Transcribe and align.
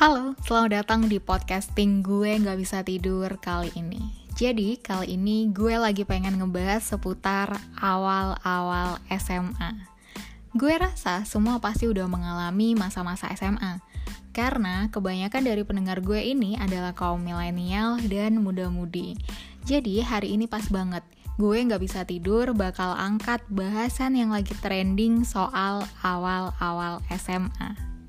Halo, 0.00 0.32
selamat 0.48 0.80
datang 0.80 1.12
di 1.12 1.20
podcasting 1.20 2.00
gue 2.00 2.40
nggak 2.40 2.56
bisa 2.56 2.80
tidur 2.80 3.36
kali 3.36 3.68
ini. 3.76 4.00
Jadi 4.32 4.80
kali 4.80 5.12
ini 5.12 5.52
gue 5.52 5.76
lagi 5.76 6.08
pengen 6.08 6.40
ngebahas 6.40 6.80
seputar 6.80 7.52
awal-awal 7.76 8.96
SMA. 9.12 9.76
Gue 10.56 10.80
rasa 10.80 11.28
semua 11.28 11.60
pasti 11.60 11.84
udah 11.84 12.08
mengalami 12.08 12.72
masa-masa 12.72 13.28
SMA. 13.36 13.84
Karena 14.32 14.88
kebanyakan 14.88 15.44
dari 15.44 15.68
pendengar 15.68 16.00
gue 16.00 16.32
ini 16.32 16.56
adalah 16.56 16.96
kaum 16.96 17.20
milenial 17.20 18.00
dan 18.08 18.40
muda-mudi. 18.40 19.20
Jadi 19.68 20.00
hari 20.00 20.32
ini 20.32 20.48
pas 20.48 20.64
banget 20.72 21.04
gue 21.36 21.60
nggak 21.60 21.82
bisa 21.84 22.08
tidur 22.08 22.56
bakal 22.56 22.96
angkat 22.96 23.44
bahasan 23.52 24.16
yang 24.16 24.32
lagi 24.32 24.56
trending 24.64 25.28
soal 25.28 25.84
awal-awal 26.00 27.04
SMA. 27.12 27.99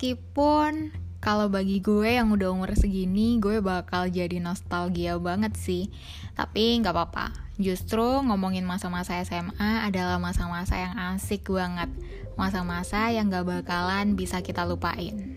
Meskipun 0.00 0.96
kalau 1.20 1.52
bagi 1.52 1.84
gue 1.84 2.16
yang 2.16 2.32
udah 2.32 2.56
umur 2.56 2.72
segini, 2.72 3.36
gue 3.36 3.60
bakal 3.60 4.08
jadi 4.08 4.40
nostalgia 4.40 5.20
banget 5.20 5.60
sih. 5.60 5.92
Tapi 6.32 6.80
nggak 6.80 6.96
apa-apa. 6.96 7.36
Justru 7.60 8.24
ngomongin 8.24 8.64
masa-masa 8.64 9.20
SMA 9.20 9.84
adalah 9.84 10.16
masa-masa 10.16 10.80
yang 10.80 10.96
asik 11.12 11.52
banget. 11.52 11.92
Masa-masa 12.32 13.12
yang 13.12 13.28
gak 13.28 13.44
bakalan 13.44 14.16
bisa 14.16 14.40
kita 14.40 14.64
lupain. 14.64 15.36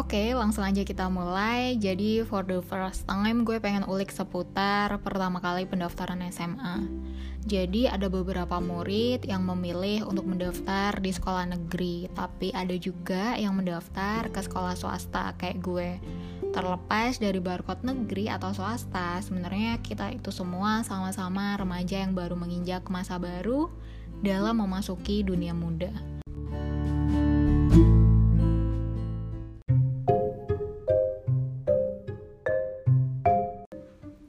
Oke, 0.00 0.32
langsung 0.32 0.64
aja 0.64 0.80
kita 0.80 1.12
mulai. 1.12 1.76
Jadi, 1.76 2.24
for 2.24 2.40
the 2.40 2.64
first 2.64 3.04
time, 3.04 3.44
gue 3.44 3.60
pengen 3.60 3.84
ulik 3.84 4.08
seputar 4.08 4.88
pertama 5.04 5.44
kali 5.44 5.68
pendaftaran 5.68 6.24
SMA. 6.32 6.88
Jadi, 7.44 7.84
ada 7.84 8.08
beberapa 8.08 8.56
murid 8.64 9.28
yang 9.28 9.44
memilih 9.44 10.08
untuk 10.08 10.24
mendaftar 10.24 10.96
di 11.04 11.12
sekolah 11.12 11.52
negeri, 11.52 12.08
tapi 12.16 12.48
ada 12.48 12.72
juga 12.80 13.36
yang 13.36 13.60
mendaftar 13.60 14.32
ke 14.32 14.40
sekolah 14.40 14.72
swasta 14.72 15.36
kayak 15.36 15.60
gue. 15.60 16.00
Terlepas 16.48 17.20
dari 17.20 17.36
barcode 17.36 17.84
negeri 17.84 18.32
atau 18.32 18.56
swasta, 18.56 19.20
sebenarnya 19.20 19.84
kita 19.84 20.16
itu 20.16 20.32
semua 20.32 20.80
sama-sama 20.80 21.60
remaja 21.60 22.00
yang 22.00 22.16
baru 22.16 22.40
menginjak 22.40 22.88
masa 22.88 23.20
baru 23.20 23.68
dalam 24.24 24.64
memasuki 24.64 25.20
dunia 25.20 25.52
muda. 25.52 25.92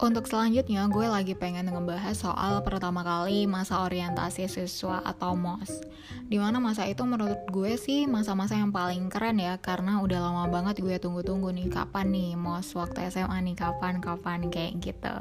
Untuk 0.01 0.25
selanjutnya, 0.25 0.89
gue 0.89 1.05
lagi 1.05 1.37
pengen 1.37 1.69
ngebahas 1.69 2.17
soal 2.17 2.65
pertama 2.65 3.05
kali 3.05 3.45
masa 3.45 3.85
orientasi 3.85 4.49
siswa 4.49 4.97
atau 5.05 5.37
MOS. 5.37 5.77
Di 6.25 6.41
mana 6.41 6.57
masa 6.57 6.89
itu 6.89 7.05
menurut 7.05 7.45
gue 7.53 7.77
sih 7.77 8.09
masa-masa 8.09 8.57
yang 8.57 8.73
paling 8.73 9.13
keren 9.13 9.37
ya, 9.37 9.61
karena 9.61 10.01
udah 10.01 10.17
lama 10.17 10.49
banget 10.49 10.81
gue 10.81 10.97
tunggu-tunggu 10.97 11.53
nih, 11.53 11.69
kapan 11.69 12.09
nih 12.17 12.33
MOS 12.33 12.73
waktu 12.81 13.13
SMA 13.13 13.45
nih, 13.45 13.53
kapan-kapan 13.53 14.49
kayak 14.49 14.81
gitu. 14.81 15.15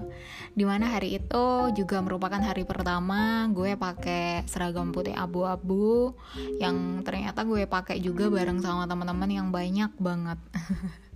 Di 0.57 0.65
mana 0.65 0.89
hari 0.89 1.21
itu 1.21 1.77
juga 1.77 2.01
merupakan 2.01 2.41
hari 2.41 2.65
pertama 2.65 3.53
gue 3.53 3.77
pakai 3.77 4.49
seragam 4.49 4.97
putih 4.97 5.13
abu-abu, 5.13 6.17
yang 6.57 7.05
ternyata 7.05 7.45
gue 7.45 7.69
pakai 7.69 8.01
juga 8.01 8.33
bareng 8.33 8.65
sama 8.65 8.89
teman-teman 8.89 9.29
yang 9.29 9.53
banyak 9.53 9.93
banget. 10.01 10.41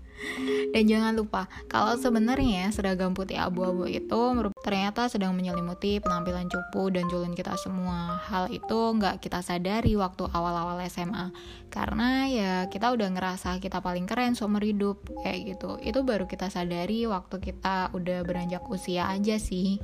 Dan 0.74 0.90
jangan 0.90 1.14
lupa, 1.14 1.46
kalau 1.70 1.94
sebenarnya 1.94 2.70
seragam 2.74 3.14
putih 3.14 3.38
abu-abu 3.38 3.86
itu 3.86 4.20
ternyata 4.64 5.06
sedang 5.06 5.36
menyelimuti 5.38 6.02
penampilan 6.02 6.50
cupu 6.50 6.90
dan 6.90 7.06
julun 7.06 7.36
kita 7.36 7.54
semua. 7.60 8.18
Hal 8.26 8.50
itu 8.50 8.78
nggak 8.98 9.22
kita 9.22 9.42
sadari 9.44 9.94
waktu 9.94 10.26
awal-awal 10.30 10.78
SMA. 10.90 11.30
Karena 11.70 12.26
ya 12.26 12.52
kita 12.70 12.90
udah 12.94 13.08
ngerasa 13.14 13.58
kita 13.62 13.78
paling 13.82 14.06
keren 14.06 14.34
seumur 14.34 14.62
hidup, 14.62 15.02
kayak 15.22 15.54
gitu. 15.54 15.78
Itu 15.82 16.02
baru 16.02 16.26
kita 16.26 16.50
sadari 16.50 17.06
waktu 17.06 17.38
kita 17.38 17.94
udah 17.94 18.18
beranjak 18.26 18.66
usia 18.66 19.10
aja 19.10 19.38
sih. 19.38 19.78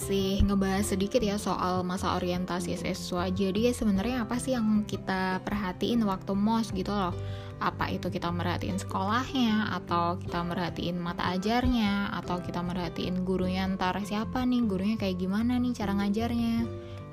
Masih 0.00 0.40
ngebahas 0.48 0.96
sedikit 0.96 1.20
ya 1.20 1.36
soal 1.36 1.84
masa 1.84 2.16
orientasi 2.16 2.72
siswa. 2.72 3.28
Jadi 3.28 3.68
sebenarnya 3.68 4.24
apa 4.24 4.40
sih 4.40 4.56
yang 4.56 4.88
kita 4.88 5.44
perhatiin 5.44 6.00
waktu 6.08 6.32
mos 6.32 6.72
gitu 6.72 6.88
loh? 6.88 7.12
Apa 7.60 7.92
itu 7.92 8.08
kita 8.08 8.32
merhatiin 8.32 8.80
sekolahnya 8.80 9.76
atau 9.76 10.16
kita 10.16 10.40
merhatiin 10.40 10.96
mata 10.96 11.28
ajarnya 11.36 12.16
atau 12.16 12.40
kita 12.40 12.64
merhatiin 12.64 13.28
gurunya 13.28 13.68
ntar 13.76 14.00
siapa 14.00 14.40
nih, 14.48 14.64
gurunya 14.64 14.96
kayak 14.96 15.20
gimana 15.20 15.60
nih 15.60 15.76
cara 15.76 15.92
ngajarnya? 15.92 16.64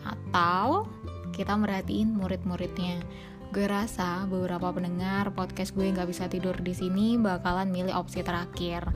Atau 0.08 0.88
kita 1.36 1.60
merhatiin 1.60 2.16
murid-muridnya. 2.16 3.04
Gue 3.48 3.64
rasa 3.64 4.28
beberapa 4.28 4.76
pendengar 4.76 5.32
podcast 5.32 5.72
gue 5.72 5.88
nggak 5.88 6.12
bisa 6.12 6.28
tidur 6.28 6.52
di 6.60 6.76
sini 6.76 7.16
bakalan 7.16 7.72
milih 7.72 7.96
opsi 7.96 8.20
terakhir. 8.20 8.92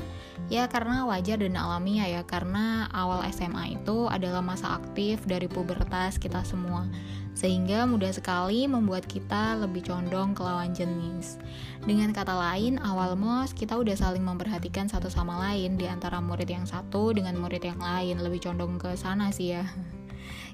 Ya 0.51 0.67
karena 0.67 1.07
wajar 1.07 1.39
dan 1.39 1.55
alamiah 1.55 2.19
ya 2.19 2.21
karena 2.27 2.91
awal 2.91 3.23
SMA 3.31 3.79
itu 3.79 4.11
adalah 4.11 4.43
masa 4.43 4.75
aktif 4.75 5.23
dari 5.23 5.47
pubertas 5.47 6.19
kita 6.19 6.43
semua. 6.43 6.83
Sehingga 7.31 7.87
mudah 7.87 8.11
sekali 8.11 8.67
membuat 8.67 9.07
kita 9.07 9.55
lebih 9.55 9.87
condong 9.87 10.35
ke 10.35 10.43
lawan 10.43 10.75
jenis. 10.75 11.39
Dengan 11.87 12.11
kata 12.11 12.35
lain, 12.35 12.75
awal 12.83 13.15
MOS 13.15 13.55
kita 13.55 13.79
udah 13.79 13.95
saling 13.95 14.21
memperhatikan 14.21 14.91
satu 14.91 15.07
sama 15.07 15.39
lain 15.47 15.79
di 15.79 15.87
antara 15.87 16.19
murid 16.19 16.51
yang 16.51 16.67
satu 16.67 17.15
dengan 17.15 17.39
murid 17.39 17.63
yang 17.63 17.79
lain, 17.79 18.19
lebih 18.19 18.43
condong 18.43 18.75
ke 18.75 18.99
sana 18.99 19.31
sih 19.31 19.55
ya. 19.55 19.63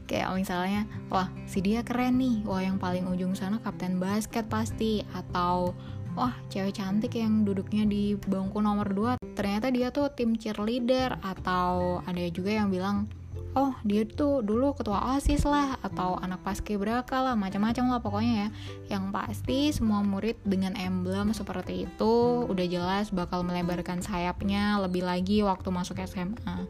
Kayak 0.08 0.32
misalnya 0.34 0.88
wah 1.12 1.28
si 1.46 1.60
dia 1.60 1.84
keren 1.84 2.18
nih. 2.18 2.44
Wah 2.48 2.64
yang 2.64 2.80
paling 2.80 3.06
ujung 3.08 3.36
sana 3.36 3.60
kapten 3.62 4.00
basket 4.00 4.48
pasti. 4.48 5.04
Atau 5.14 5.76
wah 6.18 6.34
cewek 6.50 6.80
cantik 6.80 7.14
yang 7.20 7.46
duduknya 7.46 7.86
di 7.86 8.18
bangku 8.18 8.58
nomor 8.64 8.90
2 8.90 9.38
ternyata 9.38 9.70
dia 9.70 9.94
tuh 9.94 10.10
tim 10.16 10.34
cheerleader. 10.40 11.20
Atau 11.22 12.02
ada 12.08 12.24
juga 12.32 12.56
yang 12.56 12.72
bilang 12.72 13.12
oh 13.56 13.74
dia 13.88 14.04
tuh 14.04 14.44
dulu 14.44 14.76
ketua 14.76 15.16
osis 15.16 15.48
lah 15.48 15.80
atau 15.80 16.20
anak 16.20 16.44
paskibraka 16.44 17.22
lah 17.24 17.36
macam-macam 17.40 17.86
lah 17.94 18.00
pokoknya 18.04 18.34
ya. 18.36 18.50
Yang 18.98 19.04
pasti 19.14 19.60
semua 19.72 20.04
murid 20.04 20.36
dengan 20.44 20.76
emblem 20.76 21.32
seperti 21.32 21.88
itu 21.88 22.16
udah 22.50 22.66
jelas 22.68 23.14
bakal 23.14 23.46
melebarkan 23.46 24.04
sayapnya 24.04 24.82
lebih 24.84 25.08
lagi 25.08 25.46
waktu 25.46 25.70
masuk 25.72 26.02
SMA 26.04 26.68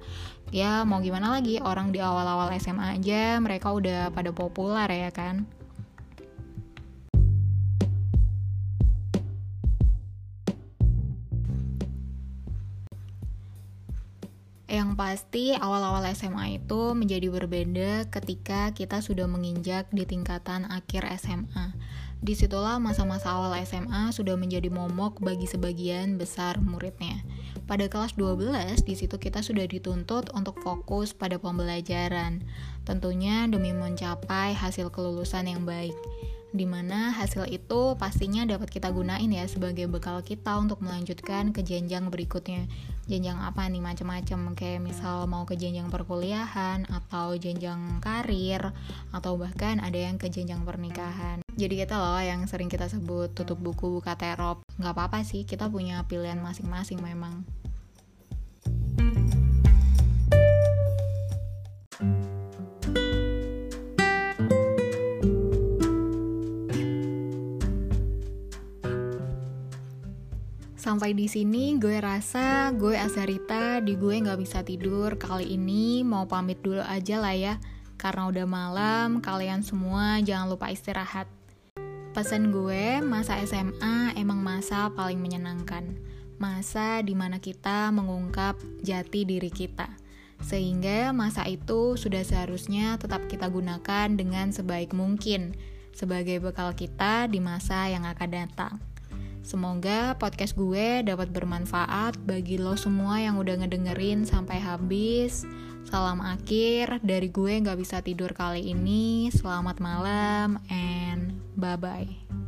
ya 0.51 0.88
mau 0.88 1.03
gimana 1.03 1.35
lagi 1.35 1.59
orang 1.59 1.91
di 1.91 1.99
awal-awal 1.99 2.47
SMA 2.55 2.99
aja 2.99 3.35
mereka 3.44 3.75
udah 3.75 4.15
pada 4.15 4.31
populer 4.31 4.88
ya 4.88 5.11
kan 5.11 5.44
Yang 14.77 14.93
pasti 14.93 15.57
awal-awal 15.57 16.05
SMA 16.13 16.61
itu 16.61 16.93
menjadi 16.93 17.33
berbeda 17.33 18.13
ketika 18.13 18.69
kita 18.77 19.01
sudah 19.01 19.25
menginjak 19.25 19.89
di 19.89 20.05
tingkatan 20.05 20.69
akhir 20.69 21.01
SMA. 21.17 21.73
Di 22.21 22.38
situlah 22.38 22.77
masa-masa 22.77 23.33
awal 23.33 23.57
SMA 23.65 24.13
sudah 24.13 24.38
menjadi 24.38 24.69
momok 24.69 25.17
bagi 25.17 25.49
sebagian 25.49 26.21
besar 26.21 26.61
muridnya. 26.61 27.25
Pada 27.65 27.89
kelas 27.89 28.21
12, 28.21 28.85
di 28.85 28.94
situ 28.94 29.18
kita 29.18 29.41
sudah 29.41 29.65
dituntut 29.65 30.29
untuk 30.38 30.62
fokus 30.62 31.09
pada 31.09 31.41
pembelajaran, 31.41 32.45
tentunya 32.85 33.50
demi 33.50 33.73
mencapai 33.73 34.53
hasil 34.53 34.94
kelulusan 34.94 35.50
yang 35.50 35.65
baik 35.65 35.97
di 36.56 36.63
mana 36.63 37.12
hasil 37.12 37.44
itu 37.51 38.00
pastinya 38.00 38.47
dapat 38.47 38.71
kita 38.71 38.88
gunain 38.89 39.27
ya 39.27 39.44
sebagai 39.51 39.85
bekal 39.91 40.23
kita 40.23 40.56
untuk 40.56 40.80
melanjutkan 40.80 41.51
ke 41.51 41.59
jenjang 41.59 42.07
berikutnya 42.07 42.71
jenjang 43.07 43.39
apa 43.39 43.65
nih? 43.71 43.81
Macam-macam. 43.81 44.54
Kayak 44.54 44.83
misal 44.83 45.25
mau 45.25 45.48
ke 45.48 45.56
jenjang 45.56 45.88
perkuliahan 45.88 46.86
atau 46.88 47.33
jenjang 47.39 48.04
karir 48.04 48.75
atau 49.15 49.39
bahkan 49.39 49.80
ada 49.80 49.98
yang 49.98 50.19
ke 50.19 50.27
jenjang 50.27 50.62
pernikahan. 50.68 51.42
Jadi 51.57 51.74
kita 51.74 51.98
loh 51.98 52.21
yang 52.21 52.45
sering 52.45 52.69
kita 52.69 52.86
sebut 52.86 53.33
tutup 53.33 53.57
buku 53.57 53.98
buka 53.98 54.13
terop. 54.13 54.62
Nggak 54.77 54.94
apa-apa 54.94 55.25
sih 55.25 55.48
kita 55.48 55.71
punya 55.74 56.06
pilihan 56.06 56.38
masing-masing 56.38 57.01
memang 57.01 57.42
Sampai 70.88 71.12
di 71.12 71.28
sini 71.28 71.75
gue 71.75 72.00
rasa 72.00 72.72
gue 72.72 72.95
Azarita 72.95 73.84
di 73.84 74.00
gue 74.00 74.24
nggak 74.24 74.39
bisa 74.39 74.63
tidur 74.63 75.19
kali 75.19 75.60
ini 75.60 76.00
mau 76.00 76.24
pamit 76.31 76.63
dulu 76.63 76.80
aja 76.80 77.19
lah 77.19 77.36
ya. 77.36 77.60
Karena 78.00 78.31
udah 78.31 78.48
malam, 78.48 79.19
kalian 79.19 79.68
semua 79.68 80.24
jangan 80.24 80.48
lupa 80.48 80.72
istirahat. 80.72 81.28
Pesan 82.16 82.56
gue, 82.56 83.04
masa 83.04 83.36
SMA 83.44 84.16
emang 84.16 84.39
masa 84.39 84.88
paling 84.95 85.19
menyenangkan. 85.19 85.92
Masa 86.39 87.04
di 87.04 87.12
mana 87.19 87.44
kita 87.44 87.92
mengungkap 87.92 88.56
jati 88.80 89.28
diri 89.28 89.51
kita. 89.51 89.92
Sehingga 90.40 91.12
masa 91.12 91.44
itu 91.51 92.00
sudah 92.00 92.24
seharusnya 92.24 92.95
tetap 92.95 93.28
kita 93.28 93.51
gunakan 93.51 94.07
dengan 94.16 94.56
sebaik 94.56 94.95
mungkin 94.95 95.51
sebagai 95.92 96.40
bekal 96.40 96.72
kita 96.72 97.28
di 97.28 97.44
masa 97.44 97.92
yang 97.92 98.07
akan 98.07 98.31
datang. 98.31 98.96
Semoga 99.47 100.11
podcast 100.19 100.59
gue 100.59 101.07
dapat 101.07 101.31
bermanfaat 101.31 102.19
bagi 102.27 102.59
lo 102.59 102.75
semua 102.75 103.23
yang 103.23 103.39
udah 103.39 103.63
ngedengerin 103.63 104.27
sampai 104.27 104.59
habis. 104.59 105.47
Salam 105.88 106.19
akhir 106.19 106.99
dari 106.99 107.31
gue 107.31 107.63
gak 107.63 107.79
bisa 107.79 108.03
tidur 108.03 108.35
kali 108.35 108.75
ini. 108.75 109.31
Selamat 109.31 109.79
malam 109.79 110.59
and 110.67 111.31
bye-bye. 111.55 112.46